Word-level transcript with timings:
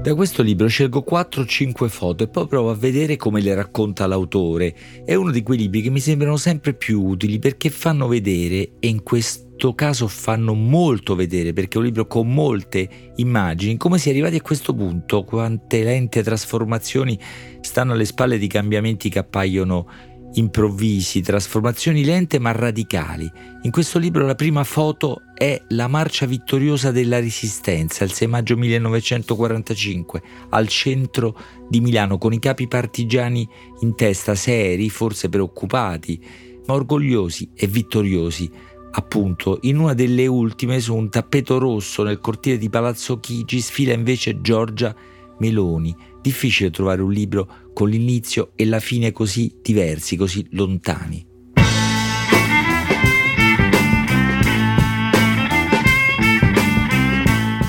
Da 0.00 0.14
questo 0.14 0.42
libro 0.42 0.68
scelgo 0.68 1.04
4-5 1.06 1.88
foto 1.88 2.22
e 2.22 2.28
poi 2.28 2.46
provo 2.46 2.70
a 2.70 2.74
vedere 2.74 3.16
come 3.16 3.40
le 3.40 3.52
racconta 3.54 4.06
l'autore. 4.06 4.72
È 5.04 5.14
uno 5.14 5.32
di 5.32 5.42
quei 5.42 5.58
libri 5.58 5.82
che 5.82 5.90
mi 5.90 5.98
sembrano 5.98 6.36
sempre 6.36 6.72
più 6.72 7.04
utili 7.04 7.40
perché 7.40 7.68
fanno 7.68 8.06
vedere, 8.06 8.74
e 8.78 8.88
in 8.88 9.02
questo 9.02 9.74
caso 9.74 10.06
fanno 10.06 10.54
molto 10.54 11.16
vedere 11.16 11.52
perché 11.52 11.74
è 11.76 11.80
un 11.80 11.86
libro 11.86 12.06
con 12.06 12.32
molte 12.32 13.12
immagini, 13.16 13.76
come 13.76 13.98
si 13.98 14.08
è 14.08 14.12
arrivati 14.12 14.36
a 14.36 14.40
questo 14.40 14.72
punto, 14.72 15.24
quante 15.24 15.82
lente 15.82 16.22
trasformazioni 16.22 17.18
stanno 17.60 17.92
alle 17.92 18.04
spalle 18.04 18.38
di 18.38 18.46
cambiamenti 18.46 19.08
che 19.08 19.18
appaiono 19.18 19.88
improvvisi, 20.34 21.20
trasformazioni 21.20 22.04
lente 22.04 22.38
ma 22.38 22.52
radicali. 22.52 23.30
In 23.62 23.70
questo 23.70 23.98
libro 23.98 24.26
la 24.26 24.34
prima 24.34 24.64
foto 24.64 25.22
è 25.34 25.60
la 25.68 25.88
marcia 25.88 26.26
vittoriosa 26.26 26.90
della 26.90 27.18
Resistenza, 27.18 28.04
il 28.04 28.12
6 28.12 28.28
maggio 28.28 28.56
1945, 28.56 30.22
al 30.50 30.68
centro 30.68 31.36
di 31.68 31.80
Milano, 31.80 32.18
con 32.18 32.32
i 32.32 32.38
capi 32.38 32.68
partigiani 32.68 33.48
in 33.80 33.94
testa, 33.94 34.34
seri, 34.34 34.90
forse 34.90 35.28
preoccupati, 35.28 36.22
ma 36.66 36.74
orgogliosi 36.74 37.50
e 37.54 37.66
vittoriosi. 37.66 38.50
Appunto, 38.90 39.58
in 39.62 39.78
una 39.78 39.94
delle 39.94 40.26
ultime, 40.26 40.80
su 40.80 40.94
un 40.94 41.08
tappeto 41.10 41.58
rosso 41.58 42.02
nel 42.02 42.20
cortile 42.20 42.58
di 42.58 42.70
Palazzo 42.70 43.20
Chigi, 43.20 43.60
sfila 43.60 43.92
invece 43.92 44.40
Giorgia 44.40 44.94
Meloni. 45.38 45.94
Difficile 46.20 46.70
trovare 46.70 47.02
un 47.02 47.12
libro 47.12 47.70
con 47.72 47.88
l'inizio 47.88 48.52
e 48.54 48.64
la 48.64 48.80
fine 48.80 49.12
così 49.12 49.58
diversi, 49.62 50.16
così 50.16 50.46
lontani. 50.50 51.26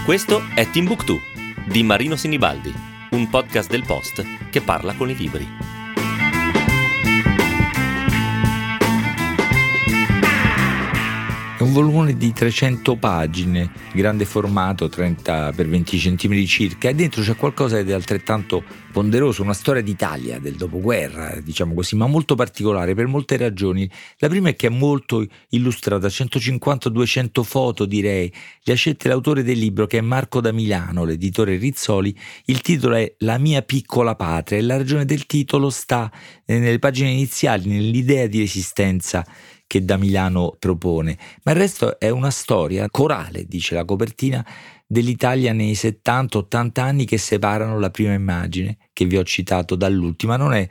Questo 0.06 0.42
è 0.56 0.68
Timbuktu 0.70 1.20
di 1.72 1.84
Marino 1.84 2.16
Sinibaldi, 2.16 2.74
un 3.12 3.30
podcast 3.30 3.70
del 3.70 3.84
Post 3.86 4.26
che 4.50 4.62
parla 4.62 4.96
con 4.96 5.10
i 5.12 5.16
libri. 5.16 5.79
Volume 11.82 12.18
di 12.18 12.34
300 12.34 12.98
pagine, 12.98 13.72
grande 13.94 14.26
formato, 14.26 14.90
30 14.90 15.54
x 15.54 15.66
20 15.66 15.98
cm 15.98 16.44
circa, 16.44 16.90
e 16.90 16.94
dentro 16.94 17.22
c'è 17.22 17.38
qualcosa 17.38 17.82
di 17.82 17.94
altrettanto 17.94 18.64
ponderoso, 18.92 19.44
una 19.44 19.54
storia 19.54 19.82
d'Italia 19.82 20.40
del 20.40 20.56
dopoguerra, 20.56 21.40
diciamo 21.40 21.74
così, 21.74 21.96
ma 21.96 22.06
molto 22.06 22.36
particolare 22.36 22.96
per 22.96 23.08
molte 23.08 23.38
ragioni. 23.38 23.90
La 24.18 24.28
prima 24.28 24.50
è 24.50 24.58
che 24.58 24.68
è 24.68 24.70
molto 24.70 25.26
illustrata, 25.50 26.08
150-200 26.08 27.44
foto 27.44 27.86
direi. 27.86 28.30
Le 28.64 28.74
ha 28.74 28.76
scelte 28.76 29.08
l'autore 29.08 29.42
del 29.42 29.58
libro 29.58 29.88
che 29.88 30.00
è 30.00 30.02
Marco 30.02 30.42
da 30.42 30.52
Milano, 30.52 31.06
l'editore 31.06 31.56
Rizzoli. 31.56 32.14
Il 32.46 32.60
titolo 32.60 32.96
è 32.96 33.14
La 33.20 33.38
mia 33.38 33.62
piccola 33.62 34.16
patria 34.16 34.58
e 34.58 34.62
la 34.64 34.76
ragione 34.76 35.06
del 35.06 35.26
titolo 35.26 35.70
sta 35.70 36.12
nelle 36.46 36.80
pagine 36.80 37.12
iniziali, 37.12 37.70
nell'idea 37.70 38.28
di 38.28 38.40
resistenza 38.40 39.26
che 39.70 39.86
da 39.86 39.98
Milano 39.98 40.56
propone, 40.58 41.16
ma 41.44 41.52
il 41.52 41.60
resto 41.60 42.00
è 42.00 42.10
una 42.10 42.32
storia 42.32 42.90
corale, 42.90 43.46
dice 43.46 43.76
la 43.76 43.86
copertina, 43.86 44.44
dell'Italia 44.88 45.54
nei 45.54 45.74
70-80 45.74 46.80
anni 46.80 47.06
che 47.06 47.20
separano 47.20 47.78
la 47.78 47.92
prima 47.92 48.14
immagine 48.14 48.78
che 48.92 49.06
vi 49.06 49.16
ho 49.16 49.24
citato 49.24 49.76
dall'ultima. 49.76 50.38
Non 50.38 50.54
è 50.54 50.68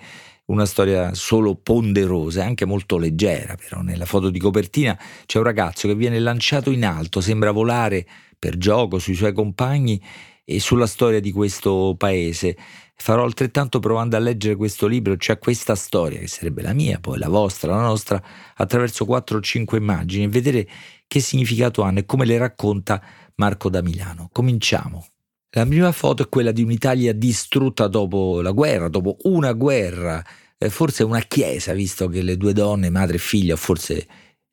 una 0.46 0.66
storia 0.66 1.14
solo 1.14 1.54
ponderosa, 1.54 2.42
è 2.42 2.46
anche 2.46 2.64
molto 2.64 2.98
leggera, 2.98 3.54
però 3.54 3.82
nella 3.82 4.04
foto 4.04 4.30
di 4.30 4.40
copertina 4.40 4.98
c'è 5.26 5.38
un 5.38 5.44
ragazzo 5.44 5.86
che 5.86 5.94
viene 5.94 6.18
lanciato 6.18 6.72
in 6.72 6.84
alto, 6.84 7.20
sembra 7.20 7.52
volare 7.52 8.04
per 8.36 8.58
gioco 8.58 8.98
sui 8.98 9.14
suoi 9.14 9.32
compagni 9.32 10.02
e 10.44 10.58
sulla 10.58 10.88
storia 10.88 11.20
di 11.20 11.30
questo 11.30 11.94
paese. 11.96 12.56
Farò 13.00 13.22
altrettanto 13.22 13.78
provando 13.78 14.16
a 14.16 14.18
leggere 14.18 14.56
questo 14.56 14.88
libro, 14.88 15.16
cioè 15.16 15.38
questa 15.38 15.76
storia, 15.76 16.18
che 16.18 16.26
sarebbe 16.26 16.62
la 16.62 16.72
mia, 16.72 16.98
poi 16.98 17.18
la 17.18 17.28
vostra, 17.28 17.74
la 17.74 17.80
nostra, 17.80 18.20
attraverso 18.56 19.04
quattro 19.04 19.38
o 19.38 19.40
cinque 19.40 19.78
immagini 19.78 20.24
e 20.24 20.28
vedere 20.28 20.68
che 21.06 21.20
significato 21.20 21.82
hanno 21.82 22.00
e 22.00 22.04
come 22.06 22.26
le 22.26 22.36
racconta 22.36 23.00
Marco 23.36 23.70
da 23.70 23.82
Milano. 23.82 24.28
Cominciamo. 24.32 25.06
La 25.50 25.64
prima 25.64 25.92
foto 25.92 26.24
è 26.24 26.28
quella 26.28 26.50
di 26.50 26.62
un'Italia 26.62 27.14
distrutta 27.14 27.86
dopo 27.86 28.42
la 28.42 28.50
guerra, 28.50 28.88
dopo 28.88 29.16
una 29.22 29.52
guerra, 29.52 30.22
eh, 30.58 30.68
forse 30.68 31.04
una 31.04 31.20
chiesa, 31.20 31.72
visto 31.72 32.08
che 32.08 32.20
le 32.20 32.36
due 32.36 32.52
donne, 32.52 32.90
madre 32.90 33.16
e 33.16 33.20
figlia, 33.20 33.54
o 33.54 33.56
forse 33.56 34.06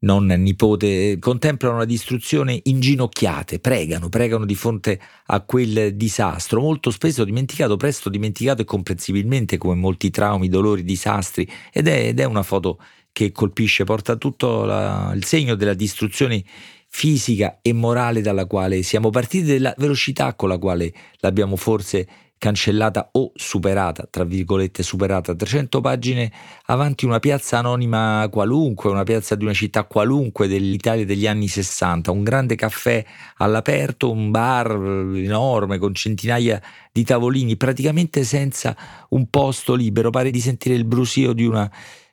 non 0.06 0.26
nipote, 0.28 1.18
contemplano 1.20 1.80
la 1.80 1.86
distruzione 1.86 2.60
inginocchiate, 2.64 3.60
pregano, 3.60 4.08
pregano 4.08 4.46
di 4.46 4.56
fronte 4.56 5.00
a 5.26 5.42
quel 5.42 5.96
disastro, 5.96 6.62
molto 6.62 6.92
spesso 6.92 7.24
dimenticato, 7.26 7.76
presto 7.76 8.10
dimenticato 8.10 8.62
e 8.62 8.66
comprensibilmente 8.66 9.58
come 9.58 9.74
molti 9.74 10.12
traumi, 10.12 10.48
dolori, 10.48 10.84
disastri, 10.84 11.50
ed 11.74 11.88
è, 11.88 12.08
ed 12.08 12.20
è 12.20 12.24
una 12.24 12.44
foto 12.44 12.80
che 13.12 13.32
colpisce, 13.32 13.84
porta 13.84 14.16
tutto 14.16 14.64
la, 14.64 15.12
il 15.16 15.26
segno 15.26 15.56
della 15.56 15.74
distruzione 15.74 16.44
fisica 16.88 17.58
e 17.62 17.74
morale 17.74 18.22
dalla 18.22 18.46
quale 18.46 18.84
siamo 18.84 19.10
partiti, 19.10 19.44
della 19.44 19.74
velocità 19.78 20.36
con 20.36 20.50
la 20.50 20.58
quale 20.60 20.94
l'abbiamo 21.18 21.56
forse 21.56 22.08
cancellata 22.46 23.10
o 23.14 23.32
superata, 23.34 24.08
tra 24.08 24.24
virgolette 24.24 24.84
superata, 24.84 25.34
300 25.34 25.82
pagine 25.82 26.32
avanti 26.66 27.06
una 27.06 27.18
piazza 27.18 27.58
anonima 27.58 28.28
qualunque, 28.32 28.92
una 28.92 29.02
piazza 29.02 29.34
di 29.34 29.44
una 29.46 29.54
città 29.54 29.86
qualunque 29.86 30.48
dell'Italia 30.48 31.06
degli 31.06 31.26
anni 31.26 31.48
60, 31.48 32.12
un 32.12 32.22
grande 32.22 32.54
caffè 32.54 33.04
all'aperto, 33.38 34.12
un 34.12 34.30
bar 34.30 34.70
enorme 35.16 35.80
con 35.80 35.96
centinaia 35.96 36.62
di 36.92 37.04
tavolini, 37.04 37.58
praticamente 37.58 38.24
senza 38.24 38.78
un 39.10 39.28
posto 39.32 39.74
libero, 39.74 40.12
pare 40.12 40.30
di 40.30 40.40
sentire 40.40 40.76
il 40.76 40.86
brusio 40.86 41.34
di 41.34 41.48
una 41.48 41.68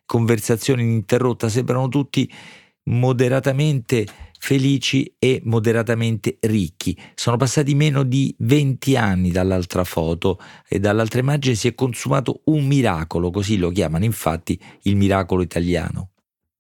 conversazione 0.06 0.80
ininterrotta, 0.80 1.50
sembrano 1.50 1.88
tutti 1.88 2.30
moderatamente 2.84 4.06
felici 4.44 5.14
e 5.20 5.40
moderatamente 5.44 6.38
ricchi. 6.40 6.98
Sono 7.14 7.36
passati 7.36 7.76
meno 7.76 8.02
di 8.02 8.34
20 8.38 8.96
anni 8.96 9.30
dall'altra 9.30 9.84
foto 9.84 10.40
e 10.68 10.80
dall'altra 10.80 11.20
immagine 11.20 11.54
si 11.54 11.68
è 11.68 11.76
consumato 11.76 12.40
un 12.46 12.66
miracolo, 12.66 13.30
così 13.30 13.56
lo 13.56 13.70
chiamano 13.70 14.04
infatti 14.04 14.58
il 14.82 14.96
miracolo 14.96 15.42
italiano. 15.42 16.08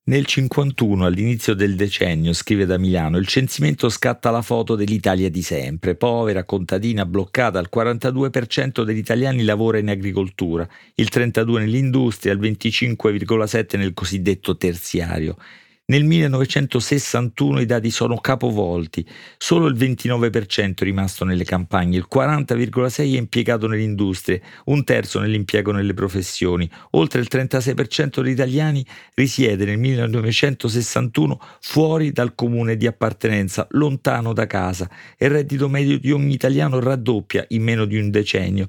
Nel 0.04 0.26
51, 0.26 1.04
all'inizio 1.04 1.54
del 1.54 1.74
decennio, 1.74 2.32
scrive 2.32 2.66
da 2.66 2.78
Milano, 2.78 3.18
il 3.18 3.26
censimento 3.26 3.88
scatta 3.88 4.30
la 4.30 4.42
foto 4.42 4.76
dell'Italia 4.76 5.28
di 5.28 5.42
sempre, 5.42 5.96
povera, 5.96 6.44
contadina, 6.44 7.04
bloccata, 7.04 7.58
il 7.58 7.68
42% 7.72 8.84
degli 8.84 8.98
italiani 8.98 9.42
lavora 9.42 9.78
in 9.78 9.88
agricoltura, 9.88 10.68
il 10.94 11.08
32% 11.10 11.58
nell'industria, 11.58 12.32
il 12.32 12.40
25,7% 12.40 13.76
nel 13.76 13.92
cosiddetto 13.92 14.56
terziario. 14.56 15.36
Nel 15.84 16.04
1961 16.04 17.60
i 17.60 17.66
dati 17.66 17.90
sono 17.90 18.16
capovolti, 18.16 19.04
solo 19.36 19.66
il 19.66 19.74
29% 19.74 20.80
è 20.80 20.84
rimasto 20.84 21.24
nelle 21.24 21.42
campagne, 21.42 21.96
il 21.96 22.06
40,6% 22.10 22.98
è 22.98 23.02
impiegato 23.02 23.66
nelle 23.66 23.82
industrie, 23.82 24.40
un 24.66 24.84
terzo 24.84 25.18
nell'impiego 25.18 25.72
nelle 25.72 25.92
professioni, 25.92 26.70
oltre 26.92 27.20
il 27.20 27.26
36% 27.28 28.22
degli 28.22 28.30
italiani 28.30 28.86
risiede 29.14 29.64
nel 29.64 29.78
1961 29.78 31.40
fuori 31.60 32.12
dal 32.12 32.36
comune 32.36 32.76
di 32.76 32.86
appartenenza, 32.86 33.66
lontano 33.70 34.32
da 34.32 34.46
casa, 34.46 34.88
e 35.18 35.26
il 35.26 35.32
reddito 35.32 35.68
medio 35.68 35.98
di 35.98 36.12
ogni 36.12 36.32
italiano 36.32 36.78
raddoppia 36.78 37.44
in 37.48 37.62
meno 37.64 37.86
di 37.86 37.98
un 37.98 38.08
decennio. 38.08 38.68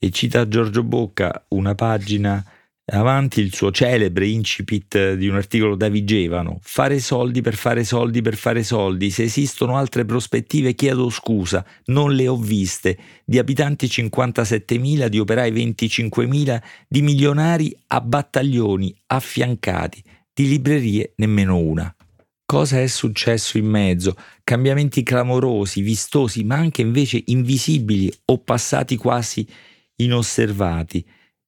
E 0.00 0.10
cita 0.10 0.48
Giorgio 0.48 0.82
Bocca 0.82 1.44
una 1.50 1.76
pagina 1.76 2.44
avanti 2.92 3.40
il 3.40 3.54
suo 3.54 3.70
celebre 3.70 4.26
incipit 4.26 5.14
di 5.14 5.28
un 5.28 5.36
articolo 5.36 5.76
da 5.76 5.88
Vigevano, 5.88 6.58
fare 6.62 6.98
soldi 6.98 7.40
per 7.40 7.54
fare 7.54 7.84
soldi 7.84 8.22
per 8.22 8.36
fare 8.36 8.62
soldi, 8.62 9.10
se 9.10 9.24
esistono 9.24 9.76
altre 9.76 10.04
prospettive 10.04 10.74
chiedo 10.74 11.08
scusa, 11.10 11.64
non 11.86 12.12
le 12.14 12.26
ho 12.28 12.36
viste, 12.36 12.98
di 13.24 13.38
abitanti 13.38 13.86
57.000, 13.86 15.06
di 15.06 15.18
operai 15.18 15.52
25.000, 15.52 16.62
di 16.88 17.02
milionari 17.02 17.76
a 17.88 18.00
battaglioni 18.00 18.94
affiancati, 19.06 20.02
di 20.32 20.48
librerie 20.48 21.12
nemmeno 21.16 21.58
una. 21.58 21.94
Cosa 22.44 22.80
è 22.80 22.86
successo 22.88 23.58
in 23.58 23.66
mezzo? 23.66 24.16
Cambiamenti 24.42 25.04
clamorosi, 25.04 25.82
vistosi, 25.82 26.42
ma 26.42 26.56
anche 26.56 26.82
invece 26.82 27.22
invisibili 27.26 28.12
o 28.24 28.38
passati 28.38 28.96
quasi 28.96 29.46
inosservati 29.94 31.04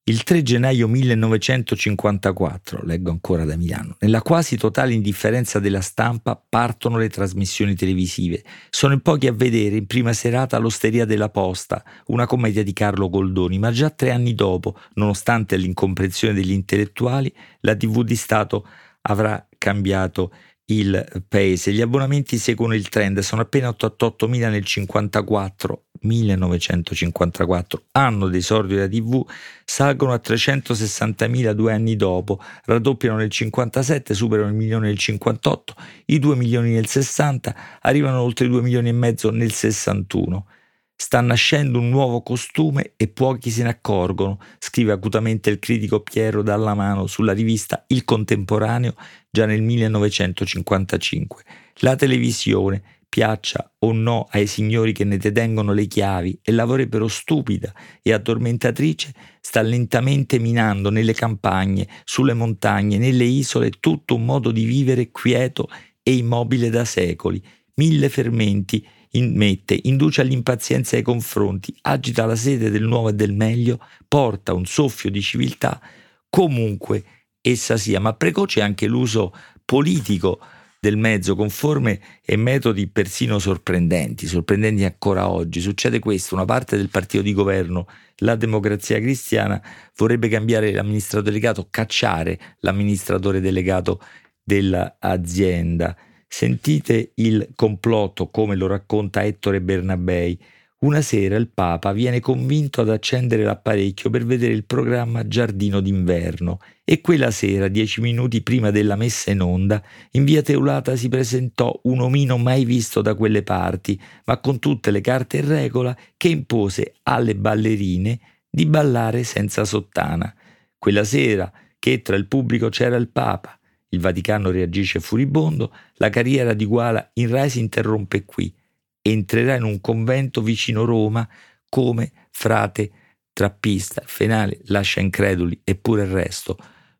il 0.07 0.25
3 0.25 0.43
gennaio 0.43 0.89
1954, 0.89 2.81
leggo 2.83 3.11
ancora 3.11 3.45
da 3.45 3.55
Milano, 3.55 3.95
nella 4.01 4.21
quasi 4.21 4.57
totale 4.57 4.95
indifferenza 4.95 5.61
della 5.61 5.81
stampa 5.81 6.35
partono 6.49 6.97
le 6.97 7.09
trasmissioni 7.09 7.77
televisive. 7.77 8.43
Sono 8.69 8.95
in 8.95 9.01
pochi 9.01 9.29
a 9.29 9.33
vedere 9.33 9.77
in 9.77 9.87
prima 9.87 10.13
serata 10.13 10.59
L'Osteria 10.59 11.05
della 11.05 11.29
Posta, 11.29 11.85
una 12.07 12.27
commedia 12.27 12.65
di 12.65 12.73
Carlo 12.73 13.09
Goldoni, 13.09 13.61
ma 13.61 13.71
già 13.71 13.91
tre 13.91 14.11
anni 14.11 14.35
dopo, 14.35 14.77
nonostante 14.95 15.57
l'incomprensione 15.57 16.35
degli 16.35 16.51
intellettuali, 16.51 17.33
la 17.61 17.77
TV 17.77 18.03
di 18.03 18.17
Stato 18.17 18.67
avrà 19.03 19.47
cambiato 19.57 20.33
il 20.79 21.25
paese. 21.29 21.73
Gli 21.73 21.81
abbonamenti 21.81 22.39
seguono 22.39 22.75
il 22.75 22.89
trend, 22.89 23.21
sono 23.21 23.43
appena 23.43 23.69
88.000 23.69 24.51
nel 24.51 24.65
54, 24.65 25.85
1954, 26.01 27.83
anno 27.93 28.29
d'esordio 28.29 28.77
della 28.77 28.89
TV, 28.89 29.25
salgono 29.65 30.13
a 30.13 30.21
360.000 30.23 31.53
due 31.53 31.73
anni 31.73 31.97
dopo, 31.97 32.41
raddoppiano 32.65 33.17
nel 33.17 33.31
57, 33.31 34.15
superano 34.15 34.49
il 34.49 34.55
milione 34.55 34.89
nel 34.89 34.99
58, 34.99 35.75
i 36.07 36.19
2 36.19 36.37
milioni 36.37 36.73
nel 36.73 36.87
60, 36.87 37.55
arrivano 37.81 38.21
oltre 38.21 38.47
i 38.47 38.49
2 38.49 38.63
milioni 38.63 38.89
e 38.89 38.93
mezzo 38.93 39.31
nel 39.31 39.53
61. 39.53 40.47
Sta 40.95 41.21
nascendo 41.21 41.79
un 41.79 41.89
nuovo 41.89 42.23
costume 42.23 42.93
e 42.97 43.09
pochi 43.09 43.51
se 43.51 43.63
ne 43.65 43.71
accorgono, 43.71 44.39
scrive 44.59 44.93
acutamente 44.93 45.51
il 45.51 45.59
critico 45.59 46.01
Piero 46.01 46.43
Dallamano 46.43 47.07
sulla 47.07 47.33
rivista 47.33 47.85
Il 47.89 48.05
Contemporaneo 48.05 48.95
già 49.31 49.45
nel 49.45 49.63
1955. 49.63 51.45
La 51.81 51.97
televisione, 51.97 52.83
piaccia 53.13 53.71
o 53.81 53.93
no 53.93 54.27
ai 54.31 54.47
signori 54.47 54.93
che 54.95 55.05
ne 55.05 55.19
detengono 55.19 55.75
le 55.75 55.87
chiavi 55.87 56.39
e 56.41 56.51
la 56.51 56.65
vorrebbero 56.65 57.09
stupida 57.09 57.71
e 58.01 58.11
addormentatrice, 58.11 59.13
sta 59.39 59.61
lentamente 59.61 60.39
minando 60.39 60.89
nelle 60.89 61.13
campagne, 61.13 61.87
sulle 62.05 62.33
montagne, 62.33 62.97
nelle 62.97 63.25
isole 63.25 63.69
tutto 63.81 64.15
un 64.15 64.25
modo 64.25 64.51
di 64.51 64.65
vivere 64.65 65.11
quieto 65.11 65.69
e 66.03 66.15
immobile 66.15 66.71
da 66.71 66.87
secoli, 66.87 67.43
mille 67.75 68.09
fermenti 68.09 68.83
immette, 69.13 69.79
induce 69.85 70.21
all'impazienza 70.21 70.97
ai 70.97 71.03
confronti, 71.03 71.75
agita 71.83 72.27
la 72.27 72.37
sede 72.37 72.71
del 72.71 72.85
nuovo 72.85 73.09
e 73.09 73.15
del 73.15 73.33
meglio, 73.33 73.79
porta 74.07 74.55
un 74.55 74.67
soffio 74.67 75.11
di 75.11 75.21
civiltà, 75.21 75.81
comunque 76.29 77.05
essa 77.41 77.77
sia, 77.77 78.01
ma 78.01 78.15
precoce 78.15 78.61
anche 78.61 78.87
l'uso 78.87 79.35
politico 79.65 80.41
del 80.81 80.97
mezzo 80.97 81.37
con 81.37 81.49
forme 81.49 82.01
e 82.25 82.37
metodi 82.37 82.89
persino 82.89 83.39
sorprendenti, 83.39 84.27
sorprendenti 84.27 84.83
ancora 84.83 85.31
oggi. 85.31 85.61
Succede 85.61 86.01
questo, 86.01 86.35
una 86.35 86.45
parte 86.45 86.77
del 86.77 86.89
partito 86.89 87.23
di 87.23 87.33
governo, 87.33 87.87
la 88.17 88.35
democrazia 88.35 88.99
cristiana, 88.99 89.63
vorrebbe 89.97 90.29
cambiare 90.29 90.73
l'amministratore 90.73 91.31
delegato, 91.31 91.69
cacciare 91.71 92.57
l'amministratore 92.61 93.41
delegato 93.41 94.01
dell'azienda. 94.43 95.97
Sentite 96.35 97.13
il 97.17 97.51
complotto 97.55 98.31
come 98.31 98.57
lo 98.57 98.67
racconta 98.67 99.23
Ettore 99.23 99.61
Bernabei. 99.61 100.37
Una 100.79 101.03
sera 101.03 101.37
il 101.37 101.51
Papa 101.51 101.93
viene 101.93 102.21
convinto 102.21 102.81
ad 102.81 102.89
accendere 102.89 103.45
l'apparecchio 103.45 104.09
per 104.09 104.25
vedere 104.25 104.55
il 104.55 104.65
programma 104.65 105.29
Giardino 105.29 105.81
d'inverno 105.81 106.59
e 106.85 107.03
quella 107.03 107.31
sera, 107.31 107.69
dieci 107.69 108.01
minuti 108.01 108.41
prima 108.41 108.71
della 108.71 108.97
messa 108.97 109.31
in 109.31 109.43
onda, 109.43 109.83
in 110.13 110.25
via 110.25 110.41
Teulata 110.41 110.97
si 110.97 111.11
presentò 111.11 111.79
un 111.83 112.01
omino 112.01 112.39
mai 112.39 112.65
visto 112.65 113.03
da 113.03 113.15
quelle 113.15 113.43
parti, 113.43 114.01
ma 114.25 114.39
con 114.39 114.59
tutte 114.59 114.91
le 114.91 115.03
carte 115.03 115.37
in 115.37 115.49
regola, 115.49 115.95
che 116.17 116.29
impose 116.29 116.95
alle 117.03 117.37
ballerine 117.37 118.19
di 118.49 118.65
ballare 118.65 119.23
senza 119.23 119.67
sottana. 119.67 120.35
Quella 120.79 121.05
sera, 121.05 121.53
che 121.79 122.01
tra 122.01 122.17
il 122.17 122.27
pubblico 122.27 122.71
c'era 122.71 122.97
il 122.97 123.11
Papa, 123.11 123.57
il 123.93 124.01
Vaticano 124.01 124.51
reagisce 124.51 125.01
furibondo, 125.01 125.75
la 125.95 126.11
carriera 126.11 126.55
di 126.55 126.65
Guala 126.65 127.11
in 127.15 127.29
Rai 127.29 127.51
si 127.51 127.61
interrompe 127.61 128.25
qui. 128.25 128.53
Entrerà 129.01 129.57
in 129.57 129.65
un 129.65 129.81
convento 129.81 130.41
vicino 130.41 130.85
Roma 130.85 131.29
come 131.69 132.13
frate 132.31 132.91
trappista. 133.33 134.03
Il 134.03 134.09
finale 134.09 134.61
lascia 134.67 135.01
increduli 135.01 135.61
eppure 135.65 136.05
il 136.05 136.11
resto. 136.11 136.57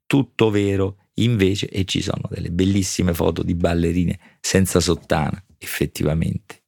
Tutto 0.07 0.51
vero 0.51 0.99
invece 1.15 1.69
e 1.69 1.85
ci 1.85 2.03
sono 2.03 2.29
delle 2.29 2.51
bellissime 2.51 3.15
foto 3.15 3.43
di 3.43 3.55
ballerine 3.55 4.19
senza 4.41 4.81
sottana, 4.81 5.43
effettivamente. 5.59 6.61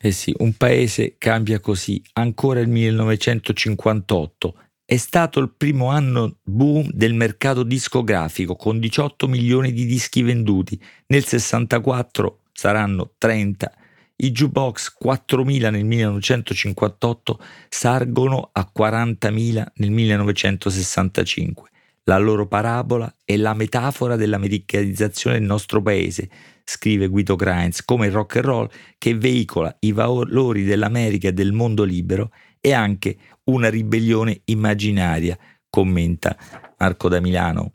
Eh 0.00 0.12
sì, 0.12 0.34
un 0.38 0.54
paese 0.56 1.16
cambia 1.18 1.58
così. 1.58 2.02
Ancora 2.12 2.60
il 2.60 2.68
1958 2.68 4.62
è 4.90 4.96
stato 4.96 5.38
il 5.38 5.52
primo 5.54 5.88
anno 5.88 6.36
boom 6.42 6.88
del 6.92 7.12
mercato 7.12 7.62
discografico 7.62 8.56
con 8.56 8.78
18 8.78 9.28
milioni 9.28 9.70
di 9.74 9.84
dischi 9.84 10.22
venduti, 10.22 10.80
nel 11.08 11.26
64 11.26 12.38
saranno 12.52 13.10
30, 13.18 13.70
i 14.16 14.30
jukebox 14.30 14.96
4.000 15.04 15.70
nel 15.70 15.84
1958 15.84 17.38
salgono 17.68 18.48
a 18.50 18.72
40.000 18.74 19.66
nel 19.74 19.90
1965. 19.90 21.68
La 22.04 22.16
loro 22.16 22.46
parabola 22.46 23.14
è 23.26 23.36
la 23.36 23.52
metafora 23.52 24.16
dell'americanizzazione 24.16 25.38
del 25.38 25.46
nostro 25.46 25.82
paese, 25.82 26.30
scrive 26.64 27.08
Guido 27.08 27.36
Kreins, 27.36 27.84
come 27.84 28.06
il 28.06 28.12
rock 28.12 28.36
and 28.36 28.44
roll 28.46 28.70
che 28.96 29.14
veicola 29.14 29.76
i 29.80 29.92
valori 29.92 30.64
dell'America 30.64 31.28
e 31.28 31.34
del 31.34 31.52
mondo 31.52 31.84
libero 31.84 32.30
è 32.60 32.72
anche 32.72 33.16
una 33.48 33.68
ribellione 33.68 34.42
immaginaria, 34.46 35.38
commenta 35.68 36.36
Marco 36.78 37.08
da 37.08 37.20
Milano. 37.20 37.72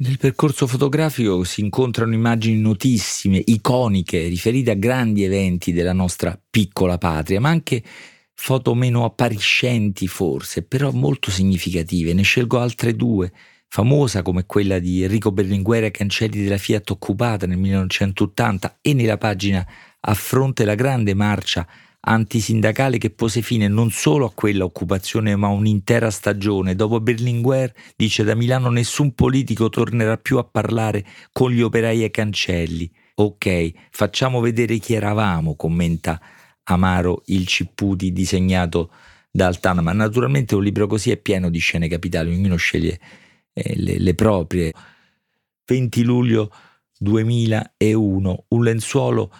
Nel 0.00 0.16
percorso 0.16 0.66
fotografico 0.66 1.44
si 1.44 1.60
incontrano 1.60 2.14
immagini 2.14 2.58
notissime, 2.58 3.42
iconiche, 3.44 4.28
riferite 4.28 4.70
a 4.70 4.74
grandi 4.74 5.24
eventi 5.24 5.72
della 5.72 5.92
nostra 5.92 6.40
piccola 6.50 6.96
patria, 6.96 7.38
ma 7.38 7.50
anche 7.50 7.82
foto 8.32 8.74
meno 8.74 9.04
appariscenti 9.04 10.06
forse, 10.06 10.62
però 10.62 10.90
molto 10.90 11.30
significative. 11.30 12.14
Ne 12.14 12.22
scelgo 12.22 12.58
altre 12.58 12.96
due, 12.96 13.30
famosa 13.68 14.22
come 14.22 14.46
quella 14.46 14.78
di 14.78 15.02
Enrico 15.02 15.32
Berlinguer 15.32 15.84
ai 15.84 15.90
cancelli 15.90 16.42
della 16.42 16.56
Fiat 16.56 16.90
occupata 16.90 17.46
nel 17.46 17.58
1980 17.58 18.78
e 18.80 18.94
nella 18.94 19.18
pagina 19.18 19.66
affronta 20.00 20.64
la 20.64 20.74
grande 20.74 21.12
marcia 21.12 21.68
antisindacale 22.00 22.98
che 22.98 23.10
pose 23.10 23.42
fine 23.42 23.68
non 23.68 23.90
solo 23.90 24.24
a 24.26 24.32
quella 24.32 24.64
occupazione 24.64 25.36
ma 25.36 25.48
a 25.48 25.50
un'intera 25.50 26.10
stagione. 26.10 26.74
Dopo 26.74 27.00
Berlinguer, 27.00 27.72
dice 27.96 28.24
da 28.24 28.34
Milano, 28.34 28.70
nessun 28.70 29.12
politico 29.14 29.68
tornerà 29.68 30.16
più 30.16 30.38
a 30.38 30.44
parlare 30.44 31.04
con 31.32 31.50
gli 31.50 31.60
operai 31.60 32.02
ai 32.02 32.10
cancelli. 32.10 32.90
Ok, 33.16 33.72
facciamo 33.90 34.40
vedere 34.40 34.78
chi 34.78 34.94
eravamo, 34.94 35.54
commenta 35.56 36.20
Amaro 36.64 37.22
il 37.26 37.46
Cipputi 37.46 38.12
disegnato 38.12 38.90
da 39.30 39.46
Altana, 39.46 39.82
ma 39.82 39.92
naturalmente 39.92 40.54
un 40.54 40.62
libro 40.62 40.86
così 40.86 41.10
è 41.10 41.16
pieno 41.18 41.50
di 41.50 41.58
scene 41.58 41.86
capitali, 41.88 42.34
ognuno 42.34 42.56
sceglie 42.56 42.98
eh, 43.52 43.74
le, 43.76 43.98
le 43.98 44.14
proprie. 44.14 44.72
20 45.66 46.02
luglio 46.02 46.50
2001, 46.98 48.44
un 48.48 48.64
lenzuolo 48.64 49.32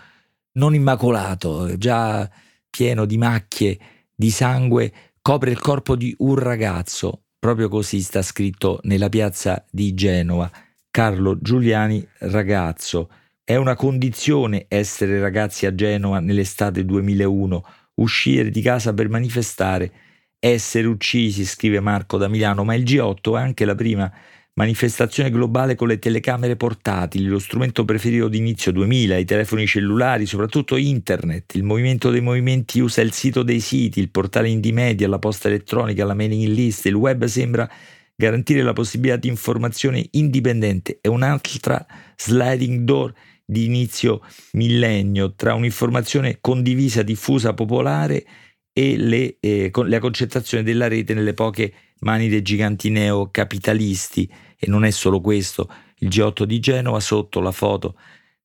non 0.52 0.74
immacolato, 0.74 1.76
già 1.76 2.28
pieno 2.70 3.04
di 3.04 3.18
macchie, 3.18 3.78
di 4.14 4.30
sangue, 4.30 4.92
copre 5.20 5.50
il 5.50 5.58
corpo 5.58 5.96
di 5.96 6.14
un 6.18 6.36
ragazzo. 6.36 7.24
Proprio 7.38 7.68
così 7.68 8.00
sta 8.00 8.22
scritto 8.22 8.80
nella 8.84 9.08
piazza 9.08 9.64
di 9.70 9.94
Genova. 9.94 10.50
Carlo 10.90 11.38
Giuliani, 11.40 12.06
ragazzo. 12.20 13.10
È 13.42 13.56
una 13.56 13.74
condizione 13.74 14.66
essere 14.68 15.20
ragazzi 15.20 15.66
a 15.66 15.74
Genova 15.74 16.20
nell'estate 16.20 16.84
2001, 16.84 17.64
uscire 17.94 18.50
di 18.50 18.60
casa 18.60 18.94
per 18.94 19.08
manifestare, 19.08 19.92
essere 20.38 20.86
uccisi, 20.86 21.44
scrive 21.44 21.80
Marco 21.80 22.16
da 22.16 22.28
Milano, 22.28 22.64
ma 22.64 22.74
il 22.74 22.84
G8 22.84 23.36
è 23.36 23.40
anche 23.40 23.64
la 23.64 23.74
prima 23.74 24.12
Manifestazione 24.60 25.30
globale 25.30 25.74
con 25.74 25.88
le 25.88 25.98
telecamere 25.98 26.54
portatili, 26.54 27.24
lo 27.24 27.38
strumento 27.38 27.86
preferito 27.86 28.28
d'inizio 28.28 28.72
2000, 28.72 29.16
i 29.16 29.24
telefoni 29.24 29.66
cellulari, 29.66 30.26
soprattutto 30.26 30.76
internet. 30.76 31.54
Il 31.54 31.62
movimento 31.62 32.10
dei 32.10 32.20
movimenti 32.20 32.78
usa 32.78 33.00
il 33.00 33.10
sito 33.10 33.42
dei 33.42 33.60
siti, 33.60 34.00
il 34.00 34.10
portale 34.10 34.50
indie 34.50 34.72
media, 34.72 35.08
la 35.08 35.18
posta 35.18 35.48
elettronica, 35.48 36.04
la 36.04 36.12
mailing 36.12 36.52
list. 36.52 36.84
Il 36.84 36.92
web 36.92 37.24
sembra 37.24 37.66
garantire 38.14 38.60
la 38.60 38.74
possibilità 38.74 39.16
di 39.16 39.28
informazione 39.28 40.06
indipendente. 40.10 40.98
È 41.00 41.08
un'altra 41.08 41.86
sliding 42.14 42.80
door 42.80 43.14
di 43.42 43.64
inizio 43.64 44.20
millennio 44.52 45.32
tra 45.36 45.54
un'informazione 45.54 46.36
condivisa, 46.38 47.00
diffusa, 47.00 47.54
popolare 47.54 48.26
e 48.72 48.96
le, 48.96 49.36
eh, 49.40 49.70
con, 49.70 49.88
la 49.88 49.98
concentrazione 49.98 50.62
della 50.62 50.88
rete 50.88 51.14
nelle 51.14 51.34
poche 51.34 51.72
mani 52.00 52.28
dei 52.28 52.42
giganti 52.42 52.90
neocapitalisti 52.90 54.30
e 54.58 54.66
non 54.68 54.84
è 54.84 54.90
solo 54.90 55.20
questo, 55.20 55.70
il 55.98 56.08
G8 56.08 56.44
di 56.44 56.60
Genova 56.60 57.00
sotto 57.00 57.40
la 57.40 57.52
foto 57.52 57.96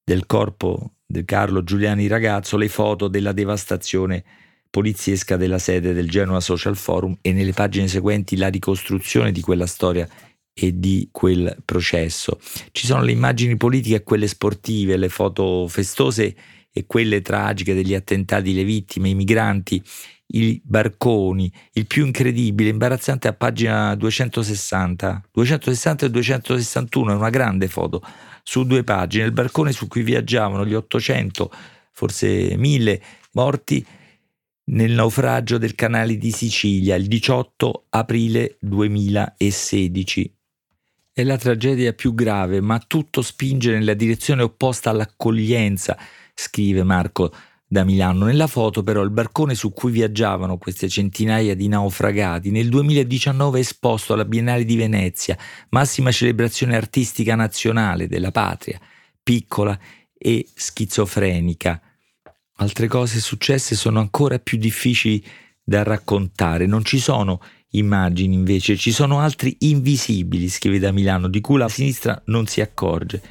del 0.04 0.26
corpo 0.26 0.92
del 1.06 1.26
Carlo 1.26 1.64
Giuliani 1.64 2.08
ragazzo, 2.08 2.58
le 2.58 2.68
foto 2.68 3.08
della 3.08 3.32
devastazione 3.32 4.24
poliziesca 4.70 5.38
della 5.38 5.60
sede 5.60 5.94
del 5.94 6.10
Genova 6.10 6.42
Social 6.42 6.76
Forum 6.76 7.18
e 7.22 7.32
nelle 7.32 7.54
pagine 7.54 7.88
seguenti 7.88 8.36
la 8.36 8.50
ricostruzione 8.50 9.32
di 9.32 9.42
quella 9.42 9.68
storia 9.68 10.08
e 10.54 10.80
di 10.80 11.10
quel 11.12 11.58
processo. 11.64 12.40
Ci 12.72 12.86
sono 12.86 13.04
le 13.04 13.12
immagini 13.12 13.56
politiche 13.58 13.96
e 13.96 14.04
quelle 14.04 14.28
sportive, 14.28 14.98
le 14.98 15.10
foto 15.10 15.68
festose 15.68 16.36
e 16.72 16.86
quelle 16.86 17.22
tragiche 17.22 17.74
degli 17.74 17.94
attentati, 17.94 18.54
le 18.54 18.66
vittime, 18.66 19.10
i 19.10 19.16
migranti 19.16 19.82
i 20.28 20.60
barconi, 20.64 21.52
il 21.74 21.86
più 21.86 22.06
incredibile, 22.06 22.70
imbarazzante 22.70 23.28
a 23.28 23.34
pagina 23.34 23.96
260, 23.96 25.30
260 25.32 26.06
e 26.06 26.10
261, 26.10 27.12
è 27.12 27.16
una 27.16 27.30
grande 27.30 27.68
foto, 27.68 28.02
su 28.44 28.64
due 28.66 28.84
pagine, 28.84 29.26
il 29.26 29.32
barcone 29.32 29.72
su 29.72 29.88
cui 29.88 30.02
viaggiavano 30.02 30.66
gli 30.66 30.74
800, 30.74 31.52
forse 31.92 32.56
1000 32.58 33.02
morti 33.34 33.86
nel 34.68 34.92
naufragio 34.92 35.58
del 35.58 35.76
canale 35.76 36.18
di 36.18 36.32
Sicilia 36.32 36.96
il 36.96 37.08
18 37.08 37.86
aprile 37.90 38.58
2016. 38.60 40.34
È 41.14 41.24
la 41.24 41.38
tragedia 41.38 41.94
più 41.94 42.14
grave, 42.14 42.60
ma 42.62 42.80
tutto 42.80 43.22
spinge 43.22 43.72
nella 43.72 43.94
direzione 43.94 44.42
opposta 44.42 44.90
all'accoglienza, 44.90 45.98
scrive 46.34 46.84
Marco 46.84 47.32
da 47.76 47.84
Milano. 47.84 48.24
Nella 48.24 48.48
foto 48.48 48.84
però 48.84 49.02
il 49.02 49.10
barcone 49.10 49.54
su 49.54 49.74
cui 49.74 49.92
viaggiavano 49.92 50.58
queste 50.58 50.88
centinaia 50.88 51.56
di 51.56 51.68
naufragati 51.68 52.50
nel 52.50 52.70
2019 52.70 53.58
è 53.58 53.62
esposto 53.62 54.14
alla 54.14 54.24
Biennale 54.24 54.64
di 54.64 54.78
Venezia, 54.78 55.38
massima 55.72 56.10
celebrazione 56.10 56.78
artistica 56.78 57.36
nazionale 57.36 58.08
della 58.08 58.32
patria, 58.32 58.80
piccola 59.22 59.78
e 60.18 60.48
schizofrenica. 60.54 61.82
Altre 62.58 62.88
cose 62.88 63.20
successe 63.20 63.76
sono 63.76 64.00
ancora 64.00 64.40
più 64.40 64.58
difficili 64.58 65.22
da 65.62 65.84
raccontare, 65.84 66.68
non 66.68 66.86
ci 66.86 67.00
sono 67.00 67.42
immagini 67.72 68.36
invece, 68.36 68.78
ci 68.78 68.94
sono 68.94 69.20
altri 69.20 69.54
invisibili, 69.60 70.48
scrive 70.48 70.80
da 70.80 70.94
Milano, 70.94 71.28
di 71.28 71.42
cui 71.42 71.58
la 71.58 71.68
sinistra 71.68 72.22
non 72.28 72.48
si 72.48 72.62
accorge. 72.62 73.22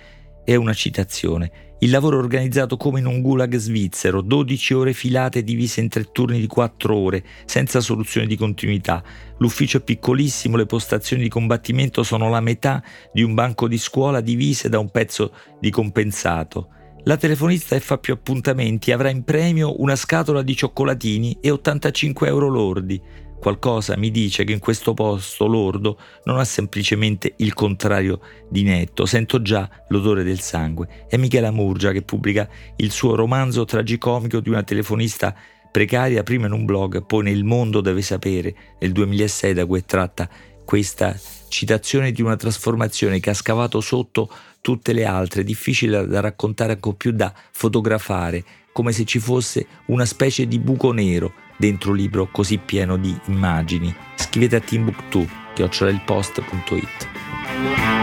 È 0.45 0.55
una 0.55 0.75
citazione. 0.75 1.64
Il 1.81 1.91
lavoro 1.91 2.19
organizzato 2.19 2.77
come 2.77 3.01
in 3.01 3.07
un 3.07 3.21
gulag 3.21 3.57
svizzero, 3.57 4.23
12 4.23 4.75
ore 4.75 4.93
filate 4.93 5.43
divise 5.43 5.81
in 5.81 5.89
tre 5.89 6.11
turni 6.13 6.41
di 6.41 6.47
4 6.47 6.97
ore, 6.97 7.25
senza 7.45 7.81
soluzione 7.81 8.27
di 8.27 8.37
continuità. 8.37 9.03
L'ufficio 9.39 9.79
è 9.79 9.83
piccolissimo, 9.83 10.57
le 10.57 10.67
postazioni 10.67 11.23
di 11.23 11.29
combattimento 11.29 12.03
sono 12.03 12.31
la 12.31 12.41
metà 12.41 12.83
di 13.13 13.23
un 13.23 13.35
banco 13.35 13.69
di 13.69 13.77
scuola 13.77 14.21
divise 14.21 14.69
da 14.69 14.79
un 14.79 14.91
pezzo 14.91 15.35
di 15.61 15.71
compensato. 15.71 16.69
La 17.07 17.19
telefonista 17.19 17.79
fa 17.81 17.99
più 17.99 18.15
appuntamenti 18.15 18.91
avrà 18.91 19.11
in 19.11 19.25
premio 19.25 19.79
una 19.83 19.95
scatola 19.95 20.41
di 20.41 20.57
cioccolatini 20.57 21.37
e 21.43 21.51
85 21.51 22.29
euro 22.29 22.49
lordi. 22.49 22.99
Qualcosa 23.45 23.99
mi 23.99 24.11
dice 24.11 24.43
che 24.45 24.53
in 24.53 24.59
questo 24.59 24.95
posto 24.95 25.47
lordo 25.47 25.99
non 26.25 26.39
ha 26.39 26.45
semplicemente 26.47 27.35
il 27.37 27.53
contrario 27.53 28.21
di 28.49 28.63
netto, 28.63 29.05
sento 29.05 29.43
già 29.43 29.69
l'odore 29.89 30.23
del 30.23 30.41
sangue. 30.41 31.05
È 31.07 31.19
Michela 31.19 31.51
Murgia 31.51 31.93
che 31.93 32.01
pubblica 32.01 32.49
il 32.77 32.91
suo 32.91 33.15
romanzo 33.15 33.67
tragicomico 33.67 34.41
di 34.41 34.49
una 34.49 34.63
telefonista 34.63 35.35
precaria 35.71 36.23
prima 36.23 36.47
in 36.47 36.53
un 36.53 36.65
blog, 36.65 37.05
poi 37.05 37.25
nel 37.25 37.45
mondo 37.45 37.83
deve 37.83 38.01
sapere, 38.01 38.55
nel 38.79 38.93
2006 38.93 39.53
da 39.53 39.67
cui 39.67 39.81
è 39.81 39.85
tratta 39.85 40.27
questa 40.65 41.15
citazione 41.49 42.13
di 42.13 42.23
una 42.23 42.37
trasformazione 42.37 43.21
che 43.21 43.29
ha 43.29 43.35
scavato 43.35 43.83
sotto 43.83 44.31
tutte 44.63 44.95
le 44.95 45.05
altre, 45.05 45.45
difficile 45.45 46.07
da 46.07 46.21
raccontare 46.21 46.73
ancora 46.73 46.97
più 46.97 47.11
da 47.13 47.31
fotografare, 47.51 48.43
come 48.73 48.93
se 48.93 49.05
ci 49.05 49.19
fosse 49.19 49.67
una 49.89 50.07
specie 50.07 50.47
di 50.47 50.59
buco 50.59 50.93
nero 50.93 51.44
dentro 51.57 51.91
un 51.91 51.97
libro 51.97 52.29
così 52.31 52.59
pieno 52.59 52.97
di 52.97 53.15
immagini. 53.27 53.95
Scrivete 54.15 54.57
a 54.57 54.61
Timbuktu, 54.61 55.27
chiocciolalpost.it. 55.55 57.94